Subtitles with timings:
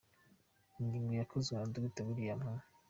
[0.79, 2.47] Inyigo yakozwe na Dr William H.